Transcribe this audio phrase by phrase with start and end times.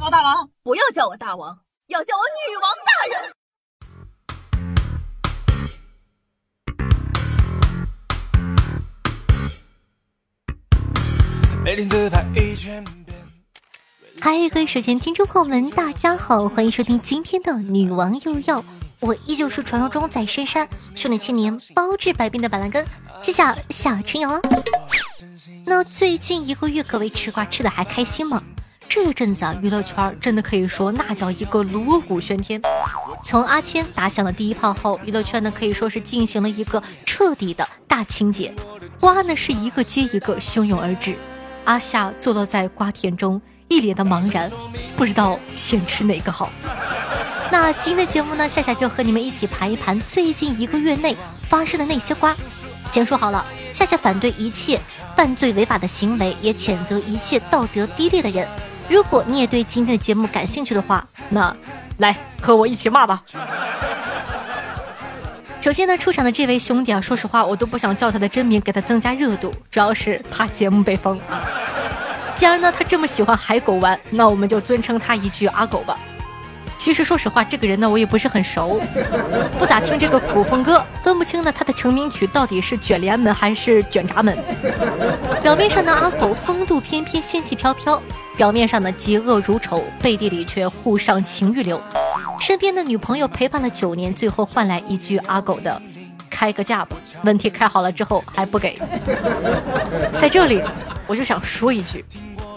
[0.00, 3.32] 我大王，不要叫我大王，要叫我女王大人。
[14.20, 18.62] 嗨，各位首先听众朋友们，大家好，欢迎收听今天的《女王又要》，
[19.00, 22.86] 我依旧是传说中在深山修炼千年、包治百病的板蓝根，
[23.20, 24.40] 谢谢小春阳。
[25.66, 28.42] 那最近一个月，各位吃瓜吃的还开心吗？
[28.88, 32.60] 这一阵子啊，娱乐圈真的可以说那叫一个锣鼓喧天。
[33.22, 38.52] 从阿谦打响了第一炮后，娱乐圈呢可以说是进行了一个彻底的大清洁，
[38.98, 41.14] 瓜呢是一个接一个汹涌而至。
[41.64, 44.50] 阿夏坐落在瓜田中，一脸的茫然，
[44.96, 46.50] 不知道先吃哪个好。
[47.52, 51.14] 那今天的节目呢，夏夏就和你们一起盘一盘最近一个月内
[51.48, 52.34] 发生的那些瓜。
[52.90, 54.80] 先说好了，夏夏反对一切
[55.14, 58.48] 犯罪违法的行为，也谴责一切道德低劣的人。
[58.88, 61.54] 如果你也对今天的节目感兴趣的话，那
[61.98, 63.22] 来和我一起骂吧。
[65.60, 71.42] 首先呢，出场的这位兄弟啊，说实话，我都不想叫他的真名，给他增加热度，主要是怕节目被封啊。
[72.34, 75.98] 既然呢他这么喜欢海狗丸，那我们就尊称他一句阿狗吧。
[76.88, 78.80] 其实说实话，这个人呢我也不是很熟，
[79.58, 84.34] 不咋听这个古风歌，分不清呢他的成名曲到底是卷帘门还是卷闸门。
[85.42, 88.00] 表面上呢阿狗风度翩翩，仙气飘飘；
[88.38, 91.78] 表面上呢嫉恶如仇，背地里却互上情欲流。
[92.40, 95.82] 身边的女朋友陪伴了九年，最后换来一句阿狗的
[96.30, 96.96] “开个价吧”。
[97.22, 98.80] 问题开好了之后还不给。
[100.18, 100.62] 在这里，
[101.06, 102.02] 我就想说一句。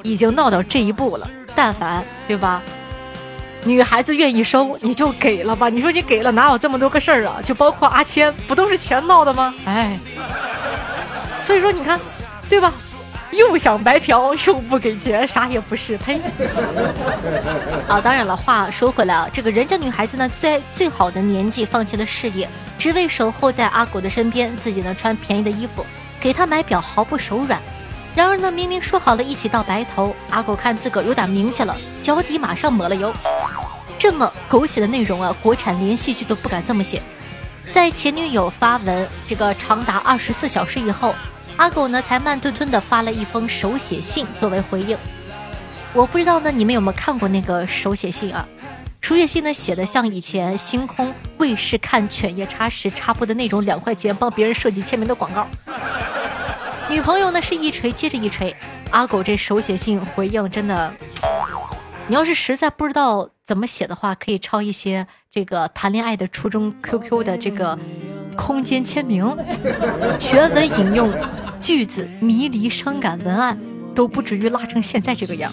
[0.04, 2.62] 已经闹到这一步了，但凡对吧？
[3.64, 5.70] 女孩子愿意收， 你就给了吧。
[5.70, 7.38] 你说你给了，哪有这么多个事儿啊？
[7.44, 9.54] 就包括阿谦，不都是钱闹的吗？
[9.66, 10.00] 哎，
[11.42, 12.00] 所以说你看，
[12.50, 12.74] 对吧？
[13.32, 16.20] 又想白嫖，又不给钱，啥也不是，呸！
[17.88, 25.86] 啊， 当然了，话说回来啊，这个人家女孩子呢，在最好的年纪放弃了事业，只为守候在阿狗的身边，自己呢穿便宜的衣服，
[26.20, 27.58] 给他买表，毫不手软。
[28.14, 33.14] 然而呢，明明说好了一起到白头，阿狗看自个儿有点名气了，脚底马上抹了油。
[34.02, 37.00] 这么狗血的内容啊，国产连续剧都不敢这么写。
[37.70, 41.14] 在前女友发文这个长达二十四小时以后，
[41.56, 44.98] 阿狗呢才慢吞吞的发了一封手写信作为回应。
[45.94, 48.44] 我不知道呢，你们有没有看过那个手写信啊？
[49.02, 55.46] 手写信呢写的像以前星空卫视看犬夜叉时插播的那种两块钱帮别人设计签名的广告。
[56.90, 58.56] 女朋友呢是一锤接着一锤，
[58.90, 60.92] 阿狗这手写信回应真的，
[62.12, 67.80] 你要是实在不知道怎么写的话，可以抄一些这个谈恋爱的初中 QQ 的这个
[68.36, 69.34] 空间签名，
[70.20, 71.10] 全文引用
[71.58, 73.58] 句子迷离伤感文案，
[73.96, 75.50] 都不至于拉成现在这个样。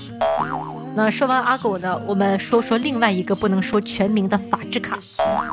[0.97, 4.99] 那说完阿狗呢，我们说说另外一个不能说全名的法制卡，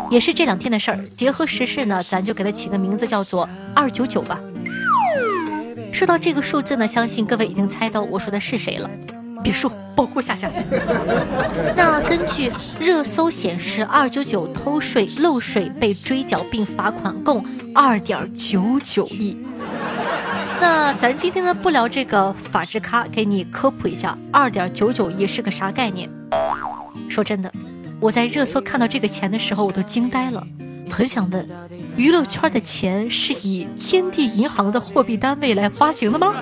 [0.09, 4.39] 也是这两天的事儿，结合时事呢，咱就给它起个名字叫做二九九吧。
[5.93, 8.89] 说到这个数字呢，相信各位已经猜到我说的是谁了。
[9.43, 10.49] 别说，保护下下。
[11.75, 19.37] 那根据热搜显示，二九九偷税漏税被追缴并罚款共二点九九亿。
[20.59, 26.09] 那咱今天呢不聊这个法制咖，给你科普一下，二点九九亿是个啥概念？
[27.09, 27.51] 说真的，
[27.99, 30.45] 我在热搜看到这个钱的时候，我都惊呆了，
[30.89, 31.47] 很想问。
[31.97, 36.33] 娱乐圈的钱是以天地银行的货币单位来发行的吗？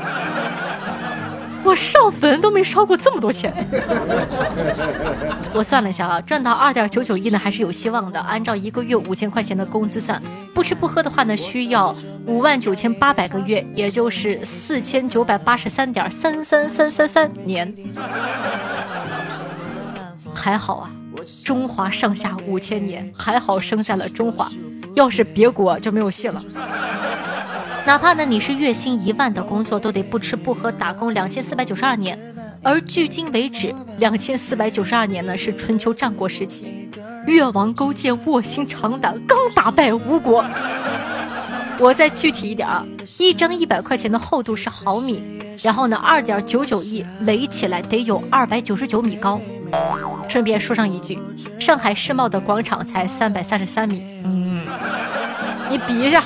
[1.63, 3.53] 我上坟都没烧过这么多钱。
[5.53, 8.19] 我算了一下啊，赚到二点九九亿呢还是有希望的。
[8.19, 10.22] 按照一个月五千块钱的工资算，
[10.53, 17.74] 不吃不喝的话呢，需要五万九千八百个月，也就是四千九百八十三点三三三三三年。
[20.34, 20.91] 还好啊，
[21.44, 24.50] 中华上下五千年，还好生在了中华。
[24.95, 26.44] 要是别国就没有戏了。
[27.85, 32.17] 哪怕呢你是月薪一万的工作，都得不吃不喝打工两千四百九十二年。
[32.61, 36.89] 而距今为止，两千四百九十二年呢是春秋战国时期，
[37.27, 40.45] 越王勾践卧薪尝胆，刚打败吴国。
[41.77, 42.85] 我再具体一点啊，
[43.18, 45.21] 一张一百块钱的厚度是毫米，
[45.62, 49.41] 然后呢二点九九亿垒起来得有二百九十九米高。
[50.30, 51.19] 顺便说上一句，
[51.59, 54.06] 上海世贸的广场才三百三十三米。
[54.24, 54.62] 嗯。
[55.69, 56.24] 你比一下。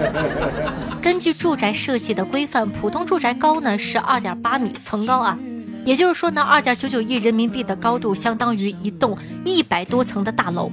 [1.02, 5.38] 根据住宅设计的规范，普通住宅高呢是二点八米层高啊，
[5.84, 10.70] 也就是说呢，二点九九亿人民币的高度相当于一栋一百多层的大楼。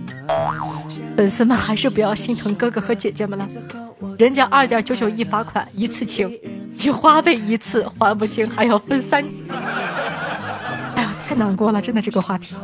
[1.16, 3.48] 粉丝们还是不要心疼哥哥和姐姐们了，
[4.20, 6.32] 人家二点九九亿罚款一次清，
[6.80, 9.48] 你花呗一次还不清还要分三期。
[10.96, 12.56] 哎呀，太难过了，真的这个话题。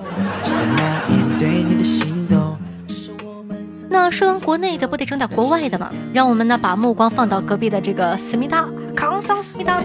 [3.94, 5.92] 那说完国内的，不得整点国外的吗？
[6.12, 9.84] 让我们呢把目光放到隔壁的这个思密达，康桑思密达。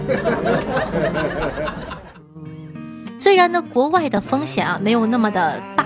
[3.19, 5.85] 虽然呢国外的风险啊没有那么的大，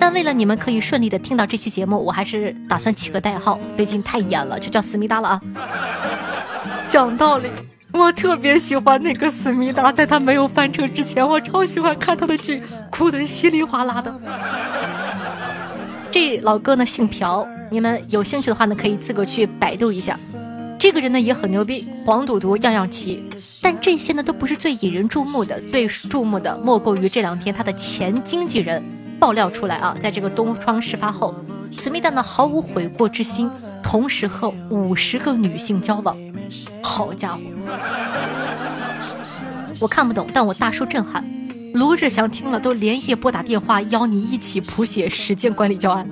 [0.00, 3.60] 但为了你们可以顺利的听到这期节目，我还是打算起个代号。
[3.76, 5.38] 最近太严了，就叫思密达了啊。
[6.88, 7.50] 讲道理。
[7.92, 14.18] 我特别喜欢那个思密达，在他没有翻车之前，我超喜欢看他的剧，哭得稀里哗啦的。
[16.10, 20.18] 这老哥呢姓朴，你们有兴趣的话呢，可以自个去百度一下。
[20.78, 23.22] 这个人呢也很牛逼，黄赌毒样样齐。
[23.60, 28.82] 但这些呢都不是最引人注目的，最注目的莫过于这两天他的前经纪人
[29.18, 31.34] 爆料出来啊，在这个东窗事发后，
[31.72, 33.50] 思密达呢毫无悔过之心，
[33.82, 36.16] 同时和五十个女性交往。
[36.82, 37.40] 好家伙，
[39.80, 41.24] 我看不懂，但我大受震撼。
[41.74, 46.08] 罗志祥听了都连夜拨打电话邀你一起谱写时间管理教案。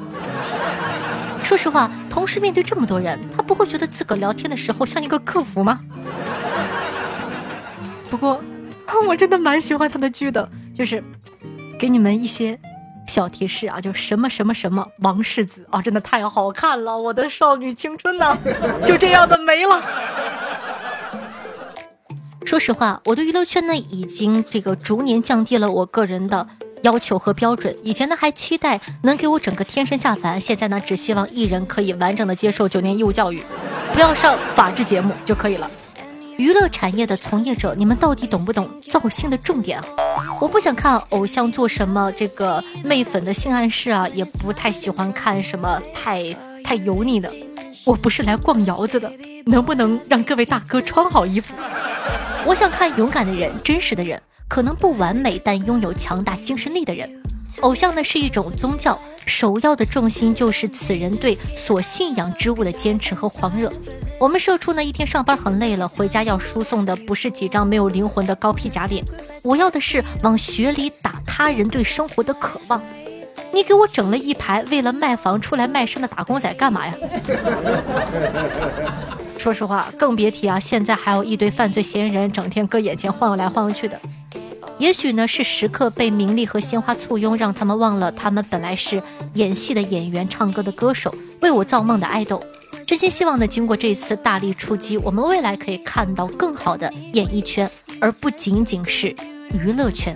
[1.46, 5.78] 说实话，同时面对这么多人，他不会觉得自个儿聊天的时候像一个客服吗？
[8.10, 8.43] 不过，
[9.06, 11.00] 我真的蛮喜欢他的剧的，就是
[11.78, 12.58] 给你们一些
[13.06, 18.37] 小提示啊，就什么什么什么王世子啊，真的太好看了，我的少女青春呐，
[18.84, 19.81] 就这样的没了。
[22.44, 26.48] 说实话，我对娱乐圈呢已经这个逐年降低了我个人的
[26.86, 27.76] 要求和标准。
[27.82, 33.42] 以前呢还期待能给我整个天神下凡，现在呢只希望艺人可以完整的接受九年义务教育，
[33.92, 35.68] 不要上法制节目就可以了。
[36.38, 39.84] 娱乐产业的从业者，你们到底懂不懂造星的重点啊？
[40.40, 47.32] 我不想看偶像做什么这个媚粉的性暗示啊，也不太喜欢看什么太太油腻的。
[47.86, 49.10] 我不是来逛窑子的，
[49.46, 51.54] 能不能让各位大哥穿好衣服？
[52.44, 57.10] 我想看勇敢的人，真实的人，可能不完美，但拥有强大精神力的人。
[57.60, 63.72] 偶像呢是一种宗教，首要的重心就是此人对所信仰之物的坚持和狂热。
[64.20, 69.04] 我们社畜呢一天上班很累了，回家要输送的不是几张没有灵魂的高皮假脸，
[69.43, 72.81] 我要的是往血里打他人对生活的渴望。
[73.52, 76.94] 你给我整了一排为了卖房出来卖身的打工仔干嘛呀？
[79.38, 80.60] 说实话，更别提啊！
[80.60, 83.98] 现在还有一堆犯罪嫌疑人，整天搁眼前晃悠来晃悠去的。
[84.78, 89.02] 也许呢，是时刻被名利和鲜花簇拥，让他们忘了他们本来是
[89.34, 92.43] 演戏的演员、唱歌的歌手、为我造梦的爱豆。
[92.87, 97.69] 真心希望呢，经过这次大力出击，我们未来可以看到更好的演艺圈，
[98.00, 99.17] 而不仅仅是
[99.55, 100.14] 娱乐圈。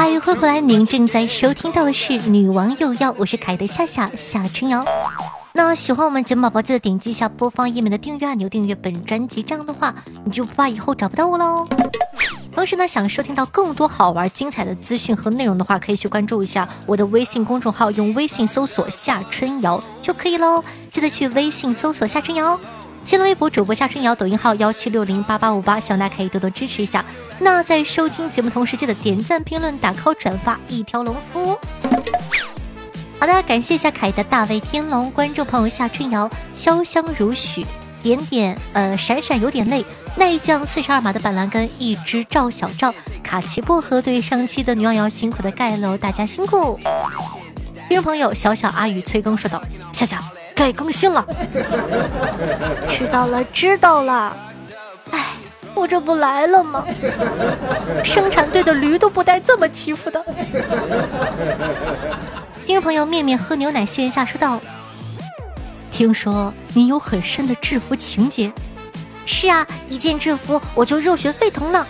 [0.00, 4.82] 欢迎回来，您正在收听到的是《女王又要》，我是凯的夏夏夏春瑶。
[5.52, 9.94] 那喜欢我们节目宝宝，记得点击一下播放页面的订阅按钮，订阅本专辑，这样的话
[10.24, 11.68] 你就不怕以后找不到我喽。
[12.50, 20.64] 同时呢，想收听到更多好玩精彩的资讯和内容的话，可以去关注一下我的微信公众号，用微信搜索夏春瑶就可以喽。
[20.90, 22.58] 记得去微信搜索夏春瑶。
[23.02, 27.04] 新浪微博主播夏春瑶，抖音号幺七六零八八五八，希望大家可以多多支持一下。
[27.38, 31.58] 那在收听节目同时，记得点赞、评论、打 call、转发，一条龙服务。
[33.18, 37.66] 好的，感谢一下凯的大卫天龙，观众朋友夏春瑶，潇湘如许，
[38.02, 39.84] 点点呃闪闪有点累，
[40.16, 46.78] 耐将四十二码的板蓝根，一只赵小赵，卡其薄荷对上期的女王瑶辛苦的盖楼，大家辛苦。
[47.88, 49.60] 听众朋友小小阿宇催更说道：
[49.92, 50.22] 夏夏。
[50.60, 51.24] 该更新了，
[52.86, 54.36] 知道了，知道了。
[55.10, 55.24] 哎，
[55.74, 56.84] 我这不来了吗？
[58.04, 60.22] 生产队的驴都不带这么欺负的。
[62.66, 64.60] 听众朋友面面喝牛奶，谢元下说道
[65.90, 68.52] ：“听说你有很深的制服情节。”
[69.24, 71.86] 是啊，一件制服我就热血沸腾呢。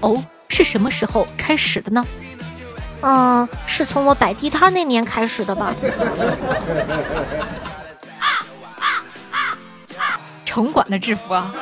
[0.00, 2.06] 哦，是什么时候开始的呢？
[3.00, 5.74] 嗯，是从我摆地摊那年开始的吧。
[10.56, 11.52] 城管的制服啊！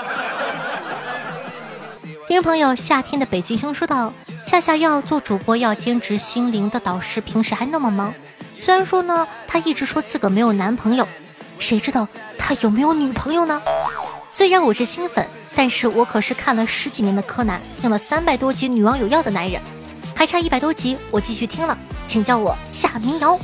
[2.28, 4.12] 听众朋友，夏天的北极熊说道
[4.46, 8.14] ：“夏夏要做主播，要兼职心灵的导师，平时还那么忙。
[8.60, 11.08] 虽然说呢，他一直说自个没有男朋友，
[11.58, 12.06] 谁知道
[12.38, 13.60] 他有没有女朋友呢？
[14.30, 19.60] 虽然我是新粉，但是我可是看了十几年的柯南，听了三百多集《女王有药》的男人，
[20.14, 23.36] 还差一百多集，我继续听了，请叫我夏迷瑶。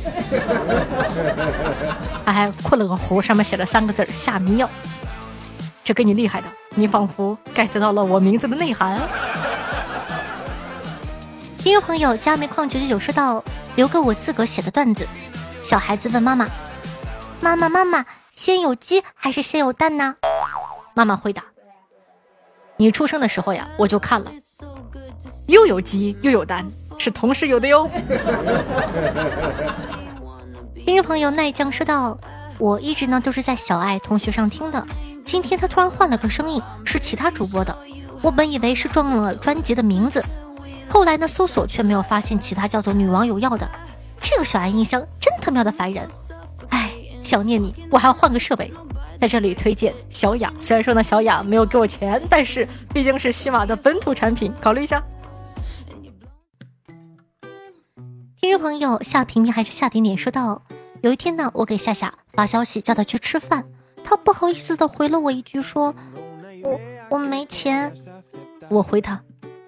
[2.25, 4.71] 他 还困了个壶，上面写了三个字儿夏迷瑶。”
[5.91, 9.03] 是给你厉害的，你仿佛 get 到了我名字的内涵。
[11.59, 13.43] 听众朋友加煤矿九九九说到，
[13.75, 15.05] 留个我自个写的段子。
[15.65, 16.49] 小孩子问妈妈
[17.43, 20.15] ：“妈妈妈妈，先有鸡还是先有蛋呢？”
[20.95, 21.43] 妈妈回答
[22.79, 24.31] ：“你出生的时候呀，我就看了，
[25.49, 26.65] 又有鸡又有蛋，
[26.99, 27.91] 是同时有的哟。
[30.87, 32.17] ”听众朋友奈江说道
[32.59, 34.87] ：“我一直呢都是在小爱同学上听的，
[35.25, 37.77] 今天他突然换了个声音，是其他主播的。
[38.23, 40.25] 我本以为是撞了专辑的名字。”
[40.89, 41.29] 后来呢？
[41.29, 43.71] 搜索却没有发现其他叫做“女王有药”的，
[44.21, 46.09] 这个小爱音箱真他喵的烦人！
[46.71, 46.91] 哎，
[47.23, 48.73] 想念你，我还要换个设备。
[49.17, 55.01] 在这里推荐小雅，虽然说呢小雅没有给我钱，但是毕竟是西马的本土产品，考虑一下。
[58.41, 60.63] 听众朋友夏平平还是夏点点说道：
[61.03, 63.65] 有一天呢，我给夏夏发消息叫她去吃饭，
[64.05, 65.95] 他不好意思的回了我一句说
[66.63, 66.81] ：“我
[67.11, 67.93] 我没钱。”
[68.69, 69.21] 我回他：“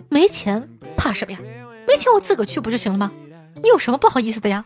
[0.09, 1.39] 没钱。”怕什么呀？
[1.87, 3.11] 没钱我自个去不就行了吗？
[3.57, 4.65] 你有什么不好意思的呀？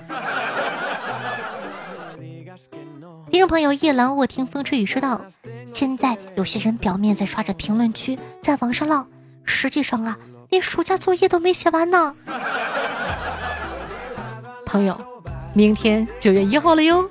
[3.30, 5.24] 听众朋友夜阑卧听风吹雨说道
[5.72, 9.08] ：“现在有些人表面在刷着评论区，在网上浪，
[9.44, 10.16] 实际上啊，
[10.48, 12.14] 连暑假作业都没写完呢。
[14.64, 14.98] ”朋友，
[15.52, 17.08] 明天九月一号了哟。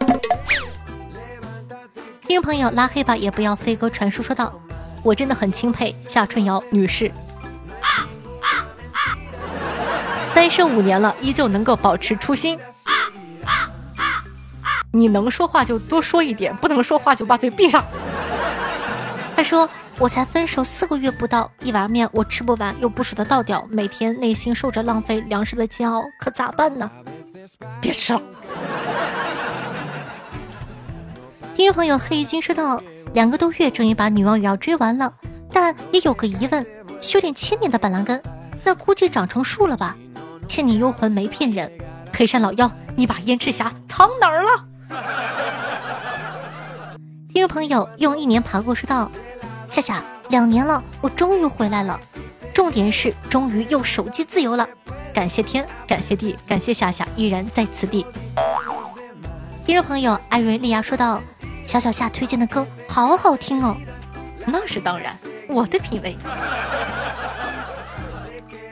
[2.35, 4.53] 听众朋友拉黑吧也不要飞鸽传书说道
[5.03, 7.09] ：“我真的很钦佩夏春瑶女士。”
[10.35, 12.59] 单身五年了，依旧能够保持初心。
[14.91, 17.81] 你能说话就多说一点，不能说话就把嘴闭上。
[19.33, 26.91] 他说：“我才分手四个月不到，一碗面我吃不完，又不舍得倒掉，每天内心受着浪费粮食的煎熬，可咋办呢？”
[27.79, 28.21] 别吃了。
[31.55, 32.83] 听众朋友黑衣君说道
[33.15, 35.13] ：“两个多月终于把女王也要追完了，
[35.53, 36.65] 但也有个疑问：
[36.99, 38.21] 修炼千年的板蓝根，
[38.65, 39.95] 那估计长成树了吧？”
[40.49, 41.71] 倩女幽魂没骗人，
[42.13, 44.65] 黑山老妖，你把燕赤霞藏哪儿了？
[47.33, 49.09] 听众朋友用一年爬过说道
[49.69, 51.97] ：“夏夏，两年了，我终于回来了，
[52.53, 54.67] 重点是终于用手机自由了，
[55.13, 58.05] 感谢天，感谢地，感谢夏夏依然在此地。”
[59.65, 61.19] 听众朋友艾瑞利亚说道
[61.65, 63.75] ：“小小夏推荐的歌好好听哦，
[64.45, 65.15] 那是当然，
[65.47, 66.17] 我的品味。”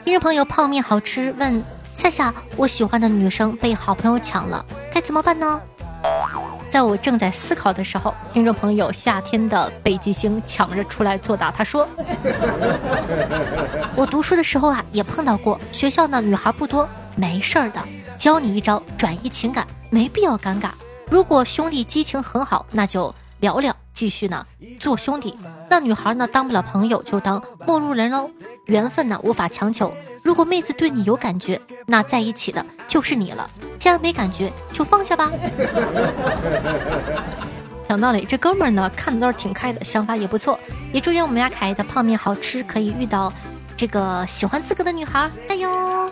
[0.05, 1.33] 听众朋友，泡面好吃？
[1.37, 1.63] 问
[1.97, 5.61] 夏夏，我喜欢的女生被好朋友抢了，该怎么办呢？
[6.69, 11.87] 在我正在思考的时候，听众朋友夏天的北极星抢着出来作答，他说
[13.95, 17.79] ：“我读书的时候啊，也碰到过，学校呢女孩不多，没事儿的，
[18.17, 20.69] 教你一招转移情感，没必要尴尬。
[21.13, 24.43] 如果兄弟激情很好，那就聊聊，继续呢
[24.79, 25.37] 做兄弟。
[25.69, 28.27] 那女孩呢当不了朋友，就当陌路人喽。”
[28.65, 29.93] 缘分呢，无法强求。
[30.23, 33.47] 如果妹子对你有感觉，那在一起的就是你了。
[33.77, 35.31] 既然没感觉，就放下吧。
[37.87, 40.59] 讲道理，这哥们儿呢，看的倒是挺开的，想法也不错。
[40.91, 43.31] 也祝愿我们家可爱的泡面好吃，可以遇到
[43.77, 45.29] 这个喜欢自个的女孩。
[45.47, 46.09] 加油！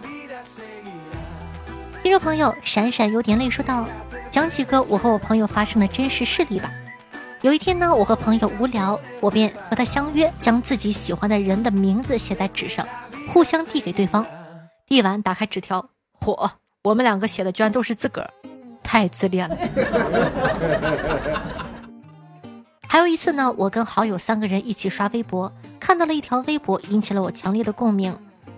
[2.04, 3.88] 听众朋友，闪闪有点累，说道
[4.32, 6.72] ：“讲几个我和我朋友发生的真实事例吧。”
[7.42, 12.88] 有一天呢，我和朋友无聊，我便和他相约，将自己喜欢的人的名字写在纸上，
[13.28, 14.26] 互相递给对方。
[14.88, 16.50] 递完，打开纸条，嚯，
[16.84, 18.30] 我们两个写的居然都是自个儿，
[18.84, 19.58] 太自恋了。
[22.88, 28.16] 还有一次呢，我跟好友三个人一起刷微博，看到了一条微博，引起了我强烈的共鸣。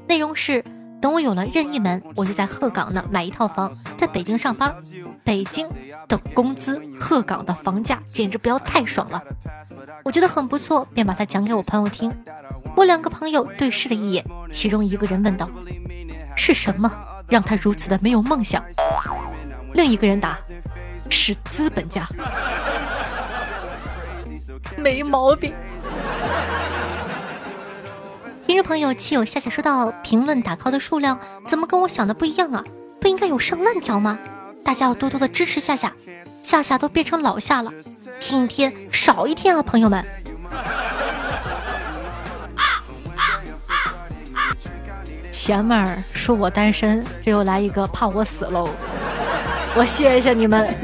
[0.08, 0.64] 内容是。
[1.04, 4.74] 等我有了任意门，我就在鹤岗呢买一套房，在北京上班。
[5.22, 5.68] 北京
[6.08, 9.22] 的工资，鹤岗的房价，简直不要太爽了。
[10.06, 12.10] 我觉得很不错，便把它讲给我朋友听。
[12.78, 15.50] 我两个朋友对视了一眼，其中一个人问道
[16.38, 16.90] ：“是什么
[17.28, 18.64] 让他如此的没有梦想？”
[19.76, 20.40] 另一个人答
[21.12, 22.08] ：“是资本家。”
[24.80, 25.54] 没毛病。
[28.46, 32.62] 听众朋友，妻友夏夏说到评论打 call 的数量怎么跟我想的不一样啊？
[33.00, 34.20] 不应该有上万条吗？
[34.66, 35.94] 大家要多多的支持夏夏，
[36.42, 37.72] 夏夏都变成老夏了，
[38.20, 40.06] 听一天少一天啊，朋友们。
[45.32, 48.70] 前面说我单身，这又来一个怕我死喽，
[49.76, 50.68] 我谢谢你们。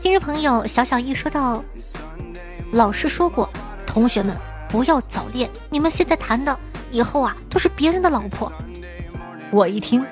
[0.00, 1.64] 听众朋友小小一说到，
[2.72, 3.48] 老师说过。
[3.86, 4.34] 同学们，
[4.70, 5.50] 不要早恋！
[5.68, 6.58] 你们现在谈的，
[6.90, 8.50] 以后啊都是别人的老婆。
[9.50, 10.02] 我一听，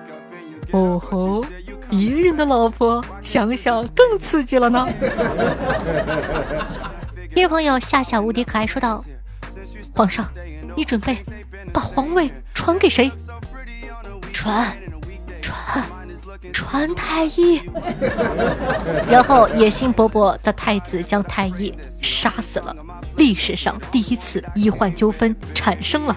[0.73, 1.43] 哦吼，
[1.88, 4.87] 别人的老婆，想想更刺激了呢。
[7.35, 9.02] 听众朋友夏夏无敌可爱说道
[9.97, 10.26] ：“皇上，
[10.76, 11.17] 你准备
[11.73, 13.11] 把皇位传给谁？
[14.31, 14.76] 传，传，
[16.52, 17.61] 传太医。
[19.09, 22.75] 然后野心勃勃的太子将太医杀死了，
[23.16, 26.16] 历史上第一次医患纠纷产生了。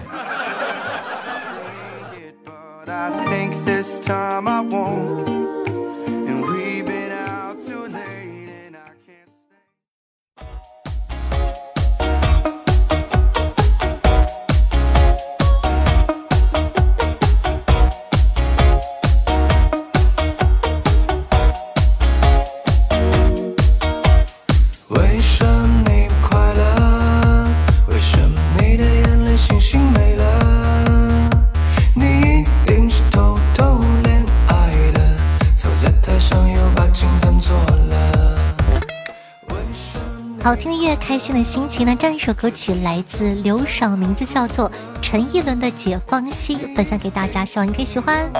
[40.44, 41.96] 好听的音乐，开心的心情呢？
[41.98, 44.70] 这样一首歌曲来自刘爽，名字叫做
[45.00, 48.30] 陈奕伦的《解放西》，分享给大家，希望你可以喜欢。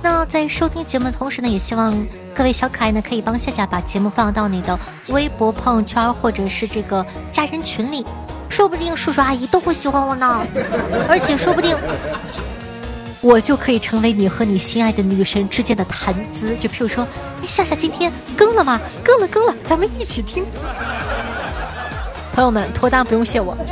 [0.00, 1.92] 那在收听节目的同时呢，也希望
[2.36, 4.78] 各位小可爱呢可以帮夏夏把节目放到你的
[5.08, 8.06] 微博、朋友圈或者是这个家人群里，
[8.48, 10.46] 说不定叔叔阿姨都会喜欢我呢，
[11.10, 11.76] 而且说不定
[13.20, 16.56] 我就可以成为你和你心爱的女神之间的谈资。
[16.60, 17.04] 就譬如说，
[17.42, 18.80] 哎，夏夏今天更了吗？
[19.02, 20.46] 更了，更了，咱们一起听。
[22.32, 23.56] 朋友们脱单不用谢我。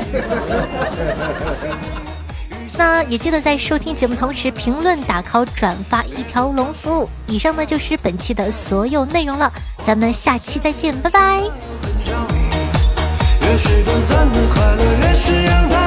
[2.77, 7.09] 那也记得在收听节目同时评论打 call 转发一条龙服务。
[7.27, 9.53] 以上呢就是本期的所有内容了。
[9.83, 11.41] 咱们下期再见拜拜。
[13.41, 15.78] 也许短暂的快乐也许阳光